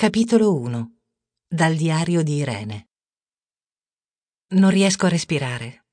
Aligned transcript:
Capitolo 0.00 0.54
1 0.54 0.92
Dal 1.46 1.76
diario 1.76 2.22
di 2.22 2.36
Irene 2.36 2.88
Non 4.54 4.70
riesco 4.70 5.04
a 5.04 5.10
respirare. 5.10 5.88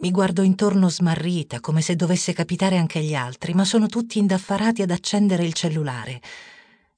Mi 0.00 0.10
guardo 0.10 0.40
intorno 0.40 0.88
smarrita, 0.88 1.60
come 1.60 1.82
se 1.82 1.94
dovesse 1.94 2.32
capitare 2.32 2.78
anche 2.78 3.00
agli 3.00 3.14
altri, 3.14 3.52
ma 3.52 3.66
sono 3.66 3.86
tutti 3.86 4.18
indaffarati 4.18 4.80
ad 4.80 4.90
accendere 4.90 5.44
il 5.44 5.52
cellulare. 5.52 6.22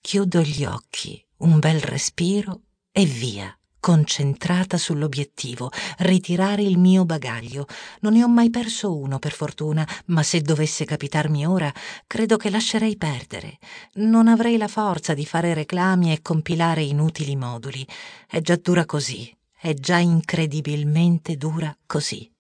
Chiudo 0.01 0.40
gli 0.43 0.64
occhi, 0.64 1.21
un 1.38 1.59
bel 1.59 1.80
respiro 1.80 2.61
e 2.92 3.06
via 3.06 3.53
concentrata 3.83 4.78
sull'obiettivo, 4.78 5.69
ritirare 5.98 6.62
il 6.62 6.78
mio 6.78 7.04
bagaglio. 7.04 7.67
Non 8.03 8.12
ne 8.12 8.22
ho 8.22 8.28
mai 8.28 8.48
perso 8.48 8.97
uno, 8.97 9.19
per 9.19 9.33
fortuna, 9.33 9.85
ma 10.06 10.22
se 10.22 10.40
dovesse 10.40 10.85
capitarmi 10.85 11.44
ora, 11.44 11.72
credo 12.06 12.37
che 12.37 12.48
lascerei 12.48 12.97
perdere. 12.97 13.58
Non 13.94 14.29
avrei 14.29 14.56
la 14.56 14.69
forza 14.69 15.15
di 15.15 15.26
fare 15.26 15.53
reclami 15.53 16.12
e 16.12 16.23
compilare 16.23 16.83
inutili 16.83 17.34
moduli. 17.34 17.84
È 18.29 18.41
già 18.41 18.55
dura 18.55 18.87
così, 18.87 19.37
è 19.59 19.74
già 19.74 19.99
incredibilmente 19.99 21.37
dura 21.37 21.77
così. 21.85 22.30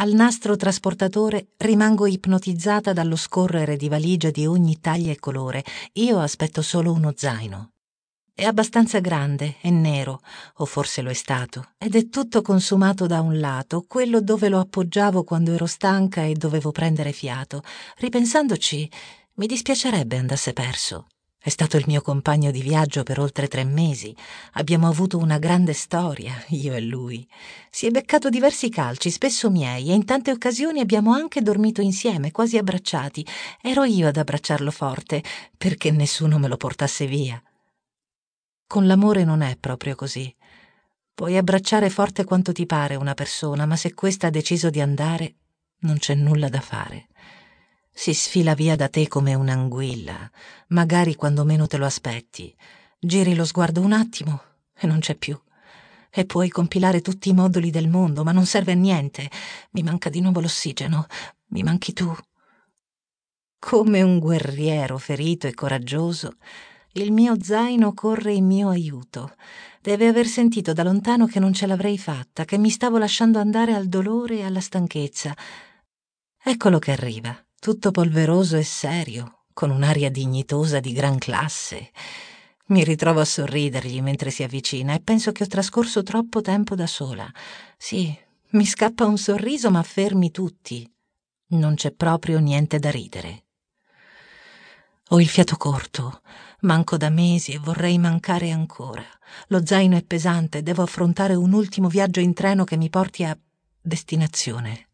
Al 0.00 0.14
nastro 0.14 0.56
trasportatore 0.56 1.52
rimango 1.58 2.06
ipnotizzata 2.06 2.92
dallo 2.92 3.14
scorrere 3.14 3.76
di 3.76 3.88
valigie 3.88 4.32
di 4.32 4.46
ogni 4.46 4.80
taglia 4.80 5.12
e 5.12 5.20
colore. 5.20 5.62
Io 5.92 6.18
aspetto 6.18 6.60
solo 6.60 6.90
uno 6.90 7.12
zaino. 7.14 7.71
È 8.34 8.44
abbastanza 8.44 8.98
grande, 9.00 9.56
è 9.60 9.68
nero, 9.68 10.22
o 10.56 10.64
forse 10.64 11.02
lo 11.02 11.10
è 11.10 11.14
stato, 11.14 11.72
ed 11.76 11.94
è 11.94 12.08
tutto 12.08 12.40
consumato 12.40 13.06
da 13.06 13.20
un 13.20 13.38
lato, 13.38 13.84
quello 13.86 14.22
dove 14.22 14.48
lo 14.48 14.58
appoggiavo 14.58 15.22
quando 15.22 15.52
ero 15.52 15.66
stanca 15.66 16.22
e 16.22 16.32
dovevo 16.32 16.72
prendere 16.72 17.12
fiato. 17.12 17.62
Ripensandoci, 17.98 18.90
mi 19.34 19.46
dispiacerebbe 19.46 20.16
andasse 20.16 20.54
perso. 20.54 21.08
È 21.38 21.50
stato 21.50 21.76
il 21.76 21.84
mio 21.86 22.00
compagno 22.00 22.50
di 22.50 22.62
viaggio 22.62 23.02
per 23.02 23.20
oltre 23.20 23.48
tre 23.48 23.64
mesi. 23.64 24.16
Abbiamo 24.52 24.88
avuto 24.88 25.18
una 25.18 25.38
grande 25.38 25.74
storia, 25.74 26.32
io 26.48 26.72
e 26.72 26.80
lui. 26.80 27.28
Si 27.68 27.86
è 27.86 27.90
beccato 27.90 28.30
diversi 28.30 28.70
calci, 28.70 29.10
spesso 29.10 29.50
miei, 29.50 29.90
e 29.90 29.94
in 29.94 30.06
tante 30.06 30.30
occasioni 30.30 30.80
abbiamo 30.80 31.12
anche 31.12 31.42
dormito 31.42 31.82
insieme, 31.82 32.30
quasi 32.30 32.56
abbracciati. 32.56 33.26
Ero 33.60 33.84
io 33.84 34.08
ad 34.08 34.16
abbracciarlo 34.16 34.70
forte, 34.70 35.22
perché 35.58 35.90
nessuno 35.90 36.38
me 36.38 36.48
lo 36.48 36.56
portasse 36.56 37.06
via. 37.06 37.42
Con 38.72 38.86
l'amore 38.86 39.24
non 39.24 39.42
è 39.42 39.58
proprio 39.58 39.94
così. 39.94 40.34
Puoi 41.12 41.36
abbracciare 41.36 41.90
forte 41.90 42.24
quanto 42.24 42.52
ti 42.52 42.64
pare 42.64 42.94
una 42.94 43.12
persona, 43.12 43.66
ma 43.66 43.76
se 43.76 43.92
questa 43.92 44.28
ha 44.28 44.30
deciso 44.30 44.70
di 44.70 44.80
andare, 44.80 45.34
non 45.80 45.98
c'è 45.98 46.14
nulla 46.14 46.48
da 46.48 46.62
fare. 46.62 47.08
Si 47.92 48.14
sfila 48.14 48.54
via 48.54 48.74
da 48.74 48.88
te 48.88 49.08
come 49.08 49.34
un'anguilla, 49.34 50.30
magari 50.68 51.16
quando 51.16 51.44
meno 51.44 51.66
te 51.66 51.76
lo 51.76 51.84
aspetti. 51.84 52.56
Giri 52.98 53.34
lo 53.34 53.44
sguardo 53.44 53.82
un 53.82 53.92
attimo 53.92 54.40
e 54.74 54.86
non 54.86 55.00
c'è 55.00 55.16
più. 55.16 55.38
E 56.08 56.24
puoi 56.24 56.48
compilare 56.48 57.02
tutti 57.02 57.28
i 57.28 57.34
moduli 57.34 57.68
del 57.68 57.88
mondo, 57.88 58.24
ma 58.24 58.32
non 58.32 58.46
serve 58.46 58.72
a 58.72 58.76
niente. 58.76 59.30
Mi 59.72 59.82
manca 59.82 60.08
di 60.08 60.22
nuovo 60.22 60.40
l'ossigeno. 60.40 61.08
Mi 61.48 61.62
manchi 61.62 61.92
tu. 61.92 62.10
Come 63.58 64.00
un 64.00 64.18
guerriero 64.18 64.96
ferito 64.96 65.46
e 65.46 65.52
coraggioso, 65.52 66.36
il 66.92 67.12
mio 67.12 67.36
zaino 67.42 67.94
corre 67.94 68.32
in 68.32 68.46
mio 68.46 68.68
aiuto. 68.68 69.34
Deve 69.80 70.06
aver 70.08 70.26
sentito 70.26 70.72
da 70.72 70.82
lontano 70.82 71.26
che 71.26 71.40
non 71.40 71.52
ce 71.52 71.66
l'avrei 71.66 71.98
fatta, 71.98 72.44
che 72.44 72.58
mi 72.58 72.70
stavo 72.70 72.98
lasciando 72.98 73.38
andare 73.38 73.74
al 73.74 73.86
dolore 73.86 74.38
e 74.38 74.44
alla 74.44 74.60
stanchezza. 74.60 75.34
Eccolo 76.42 76.78
che 76.78 76.92
arriva, 76.92 77.36
tutto 77.58 77.90
polveroso 77.90 78.56
e 78.56 78.64
serio, 78.64 79.44
con 79.52 79.70
un'aria 79.70 80.10
dignitosa 80.10 80.80
di 80.80 80.92
gran 80.92 81.18
classe. 81.18 81.90
Mi 82.66 82.84
ritrovo 82.84 83.20
a 83.20 83.24
sorridergli 83.24 84.00
mentre 84.00 84.30
si 84.30 84.42
avvicina 84.42 84.94
e 84.94 85.00
penso 85.00 85.32
che 85.32 85.44
ho 85.44 85.46
trascorso 85.46 86.02
troppo 86.02 86.40
tempo 86.40 86.74
da 86.74 86.86
sola. 86.86 87.30
Sì, 87.76 88.16
mi 88.50 88.64
scappa 88.64 89.04
un 89.04 89.18
sorriso, 89.18 89.70
ma 89.70 89.82
fermi 89.82 90.30
tutti. 90.30 90.88
Non 91.48 91.74
c'è 91.74 91.90
proprio 91.90 92.38
niente 92.38 92.78
da 92.78 92.90
ridere. 92.90 93.44
Ho 95.12 95.20
il 95.20 95.28
fiato 95.28 95.58
corto, 95.58 96.22
manco 96.60 96.96
da 96.96 97.10
mesi 97.10 97.52
e 97.52 97.58
vorrei 97.58 97.98
mancare 97.98 98.50
ancora. 98.50 99.04
Lo 99.48 99.64
zaino 99.64 99.94
è 99.98 100.02
pesante, 100.02 100.62
devo 100.62 100.80
affrontare 100.80 101.34
un 101.34 101.52
ultimo 101.52 101.88
viaggio 101.88 102.20
in 102.20 102.32
treno 102.32 102.64
che 102.64 102.78
mi 102.78 102.88
porti 102.88 103.22
a 103.22 103.38
destinazione. 103.78 104.88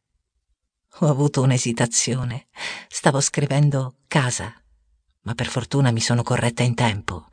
Ho 0.99 1.07
avuto 1.07 1.41
un'esitazione. 1.43 2.49
Stavo 2.89 3.21
scrivendo 3.21 3.99
casa, 4.09 4.53
ma 5.21 5.35
per 5.35 5.47
fortuna 5.47 5.93
mi 5.93 6.01
sono 6.01 6.25
corretta 6.25 6.65
in 6.65 6.75
tempo. 6.75 7.29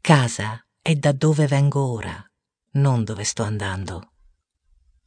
Casa 0.00 0.66
è 0.82 0.96
da 0.96 1.12
dove 1.12 1.46
vengo 1.46 1.92
ora, 1.92 2.28
non 2.72 3.04
dove 3.04 3.22
sto 3.22 3.44
andando. 3.44 4.14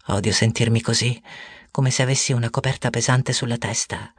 Odio 0.06 0.32
sentirmi 0.32 0.80
così, 0.80 1.22
come 1.70 1.92
se 1.92 2.02
avessi 2.02 2.32
una 2.32 2.50
coperta 2.50 2.90
pesante 2.90 3.34
sulla 3.34 3.58
testa. 3.58 4.14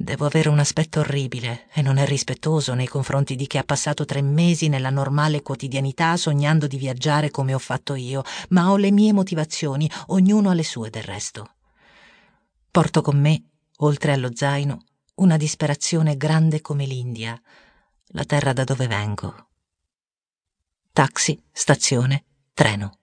Devo 0.00 0.26
avere 0.26 0.48
un 0.48 0.60
aspetto 0.60 1.00
orribile 1.00 1.66
e 1.72 1.82
non 1.82 1.96
è 1.96 2.06
rispettoso 2.06 2.72
nei 2.72 2.86
confronti 2.86 3.34
di 3.34 3.48
chi 3.48 3.58
ha 3.58 3.64
passato 3.64 4.04
tre 4.04 4.22
mesi 4.22 4.68
nella 4.68 4.90
normale 4.90 5.42
quotidianità 5.42 6.16
sognando 6.16 6.68
di 6.68 6.76
viaggiare 6.76 7.32
come 7.32 7.52
ho 7.52 7.58
fatto 7.58 7.96
io, 7.96 8.22
ma 8.50 8.70
ho 8.70 8.76
le 8.76 8.92
mie 8.92 9.12
motivazioni, 9.12 9.90
ognuno 10.06 10.50
ha 10.50 10.54
le 10.54 10.62
sue 10.62 10.88
del 10.88 11.02
resto. 11.02 11.54
Porto 12.70 13.02
con 13.02 13.18
me, 13.18 13.42
oltre 13.78 14.12
allo 14.12 14.30
zaino, 14.32 14.84
una 15.16 15.36
disperazione 15.36 16.16
grande 16.16 16.60
come 16.60 16.86
l'India, 16.86 17.36
la 18.10 18.24
terra 18.24 18.52
da 18.52 18.62
dove 18.62 18.86
vengo. 18.86 19.48
Taxi, 20.92 21.42
stazione, 21.50 22.24
treno. 22.54 23.00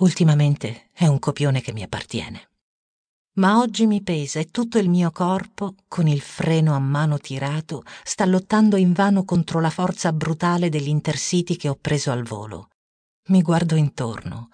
Ultimamente 0.00 0.90
è 0.92 1.06
un 1.06 1.18
copione 1.18 1.62
che 1.62 1.72
mi 1.72 1.82
appartiene 1.82 2.47
ma 3.34 3.58
oggi 3.60 3.86
mi 3.86 4.02
pesa 4.02 4.40
e 4.40 4.50
tutto 4.50 4.78
il 4.78 4.88
mio 4.88 5.10
corpo, 5.12 5.74
con 5.86 6.08
il 6.08 6.20
freno 6.20 6.74
a 6.74 6.78
mano 6.78 7.18
tirato, 7.18 7.84
sta 8.02 8.24
lottando 8.24 8.76
invano 8.76 9.24
contro 9.24 9.60
la 9.60 9.70
forza 9.70 10.12
brutale 10.12 10.68
degli 10.68 10.88
intercity 10.88 11.56
che 11.56 11.68
ho 11.68 11.78
preso 11.80 12.10
al 12.10 12.24
volo. 12.24 12.68
Mi 13.28 13.42
guardo 13.42 13.76
intorno. 13.76 14.48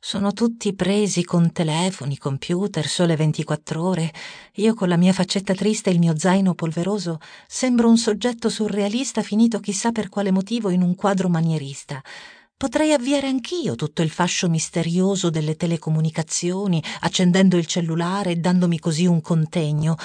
Sono 0.00 0.34
tutti 0.34 0.74
presi 0.74 1.24
con 1.24 1.50
telefoni, 1.52 2.18
computer, 2.18 2.86
sole 2.86 3.16
24 3.16 3.82
ore. 3.82 4.12
Io 4.56 4.74
con 4.74 4.88
la 4.88 4.98
mia 4.98 5.14
faccetta 5.14 5.54
triste 5.54 5.88
e 5.88 5.94
il 5.94 5.98
mio 5.98 6.18
zaino 6.18 6.54
polveroso 6.54 7.20
sembro 7.46 7.88
un 7.88 7.96
soggetto 7.96 8.50
surrealista 8.50 9.22
finito 9.22 9.60
chissà 9.60 9.92
per 9.92 10.10
quale 10.10 10.30
motivo 10.30 10.68
in 10.68 10.82
un 10.82 10.94
quadro 10.94 11.30
manierista. 11.30 12.02
Potrei 12.56 12.92
avviare 12.92 13.26
anch'io 13.26 13.74
tutto 13.74 14.02
il 14.02 14.10
fascio 14.10 14.48
misterioso 14.48 15.28
delle 15.28 15.56
telecomunicazioni, 15.56 16.82
accendendo 17.00 17.56
il 17.56 17.66
cellulare 17.66 18.30
e 18.30 18.36
dandomi 18.36 18.78
così 18.78 19.06
un 19.06 19.20
contegno, 19.20 19.96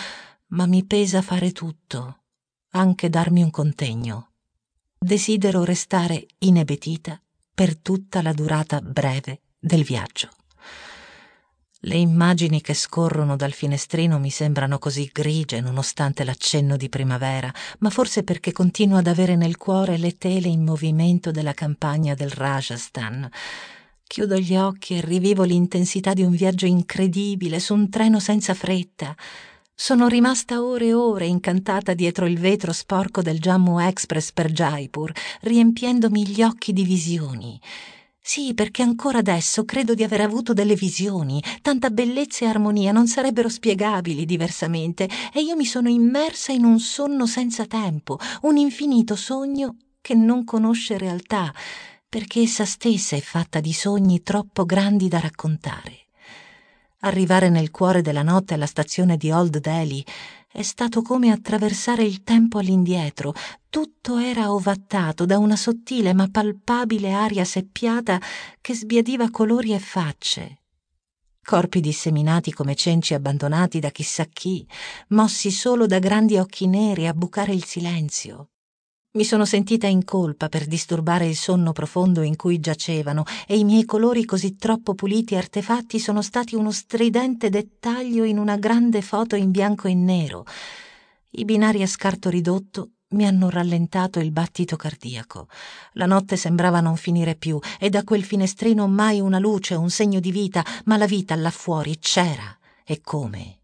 ma 0.48 0.66
mi 0.66 0.84
pesa 0.86 1.22
fare 1.22 1.52
tutto, 1.52 2.24
anche 2.72 3.10
darmi 3.10 3.44
un 3.44 3.52
contegno. 3.52 4.32
Desidero 4.98 5.64
restare 5.64 6.26
inebetita 6.40 7.22
per 7.54 7.78
tutta 7.78 8.22
la 8.22 8.34
durata 8.34 8.82
breve 8.82 9.42
del 9.60 9.84
viaggio. 9.84 10.30
Le 11.84 11.96
immagini 11.96 12.60
che 12.60 12.74
scorrono 12.74 13.38
dal 13.38 13.54
finestrino 13.54 14.20
mi 14.20 14.30
sembrano 14.30 14.80
così 14.80 15.10
grigie 15.14 15.62
nonostante 15.62 16.26
l'accenno 16.26 16.76
di 16.76 16.90
primavera, 16.90 17.50
ma 17.80 17.90
forse 17.90 18.24
perché 18.24 18.52
continuo 18.52 18.98
ad 18.98 19.08
avere 19.08 19.38
nel 19.38 19.56
cuore 19.56 19.98
le 19.98 20.18
tele 20.18 20.50
in 20.50 20.62
movimento 20.62 21.32
della 21.32 21.54
campagna 21.54 22.16
del 22.16 22.32
Rajasthan. 22.32 23.30
Chiudo 24.06 24.38
gli 24.38 24.58
occhi 24.58 24.98
e 24.98 25.02
rivivo 25.02 25.44
l'intensità 25.44 26.14
di 26.14 26.24
un 26.24 26.32
viaggio 26.32 26.66
incredibile 26.66 27.62
su 27.62 27.74
un 27.76 27.90
treno 27.90 28.20
senza 28.20 28.54
fretta. 28.54 29.16
Sono 29.74 30.10
rimasta 30.10 30.62
ore 30.62 30.88
e 30.88 30.94
ore 30.94 31.28
incantata 31.28 31.94
dietro 31.94 32.26
il 32.26 32.40
vetro 32.40 32.74
sporco 32.74 33.22
del 33.22 33.40
Jammu 33.40 33.80
Express 33.80 34.34
per 34.34 34.52
Jaipur, 34.52 35.14
riempiendomi 35.44 36.28
gli 36.28 36.44
occhi 36.44 36.74
di 36.74 36.84
visioni. 36.84 37.58
Sì, 38.32 38.54
perché 38.54 38.84
ancora 38.84 39.18
adesso 39.18 39.66
credo 39.66 39.96
di 39.96 40.04
aver 40.04 40.22
avuto 40.22 40.54
delle 40.54 40.76
visioni, 40.76 41.42
tanta 41.64 41.90
bellezza 41.90 42.46
e 42.46 42.48
armonia 42.48 42.92
non 42.92 43.08
sarebbero 43.08 43.50
spiegabili 43.50 44.24
diversamente, 44.24 45.10
e 45.34 45.42
io 45.42 45.56
mi 45.56 45.66
sono 45.66 45.90
immersa 45.90 46.52
in 46.52 46.64
un 46.64 46.80
sonno 46.80 47.26
senza 47.26 47.66
tempo, 47.66 48.20
un 48.42 48.56
infinito 48.58 49.16
sogno 49.16 49.78
che 50.00 50.14
non 50.14 50.44
conosce 50.44 51.00
realtà, 51.00 51.52
perché 52.08 52.42
essa 52.42 52.66
stessa 52.66 53.16
è 53.16 53.20
fatta 53.20 53.60
di 53.62 53.74
sogni 53.74 54.22
troppo 54.22 54.64
grandi 54.64 55.08
da 55.08 55.20
raccontare. 55.20 56.06
Arrivare 57.00 57.50
nel 57.50 57.72
cuore 57.72 58.04
della 58.04 58.22
notte 58.22 58.54
alla 58.54 58.68
stazione 58.68 59.18
di 59.18 59.32
Old 59.32 59.58
Delhi 59.58 60.06
è 60.52 60.64
stato 60.64 61.04
come 61.04 61.32
attraversare 61.32 62.04
il 62.04 62.24
tempo 62.24 62.58
all'indietro. 62.58 63.34
Tutto 63.70 64.18
era 64.18 64.52
ovattato 64.52 65.26
da 65.26 65.38
una 65.38 65.56
sottile 65.56 66.14
ma 66.14 66.28
palpabile 66.30 67.14
aria 67.14 67.46
seppiata 67.46 68.20
che 68.60 68.74
sbiadiva 68.74 69.30
colori 69.30 69.74
e 69.74 69.80
facce. 69.80 70.58
Corpi 71.44 71.80
disseminati 71.80 72.52
come 72.52 72.76
cenci 72.76 73.14
abbandonati 73.14 73.80
da 73.80 73.90
chissà 73.90 74.26
chi, 74.26 74.68
mossi 75.10 75.52
solo 75.52 75.86
da 75.86 76.00
grandi 76.00 76.38
occhi 76.38 76.68
neri 76.68 77.08
a 77.08 77.14
bucare 77.14 77.54
il 77.54 77.66
silenzio. 77.66 78.50
Mi 79.12 79.24
sono 79.24 79.44
sentita 79.44 79.88
in 79.88 80.04
colpa 80.04 80.50
per 80.50 80.68
disturbare 80.68 81.26
il 81.26 81.36
sonno 81.36 81.72
profondo 81.72 82.22
in 82.22 82.36
cui 82.36 82.60
giacevano 82.60 83.24
e 83.48 83.58
i 83.58 83.64
miei 83.64 83.84
colori 83.84 84.24
così 84.24 84.56
troppo 84.56 84.94
puliti 84.94 85.34
e 85.34 85.38
artefatti 85.38 85.98
sono 85.98 86.22
stati 86.22 86.54
uno 86.54 86.70
stridente 86.70 87.50
dettaglio 87.50 88.24
in 88.24 88.38
una 88.38 88.56
grande 88.58 89.02
foto 89.02 89.36
in 89.36 89.50
bianco 89.50 89.88
e 89.88 89.96
nero. 89.96 90.46
I 91.32 91.44
binari 91.44 91.82
a 91.82 91.88
scarto 91.88 92.30
ridotto 92.30 92.92
mi 93.10 93.26
hanno 93.26 93.50
rallentato 93.50 94.20
il 94.20 94.32
battito 94.32 94.76
cardiaco. 94.76 95.48
La 95.94 96.06
notte 96.06 96.38
sembrava 96.38 96.80
non 96.80 96.96
finire 96.96 97.34
più 97.34 97.58
e 97.80 97.90
da 97.90 98.04
quel 98.04 98.24
finestrino 98.24 98.88
mai 98.88 99.20
una 99.20 99.40
luce, 99.40 99.74
un 99.74 99.90
segno 99.90 100.20
di 100.20 100.32
vita, 100.32 100.64
ma 100.86 100.98
la 100.98 101.08
vita 101.08 101.34
là 101.34 101.50
fuori 101.50 101.98
c'era. 101.98 102.56
E 102.84 103.02
come? 103.02 103.59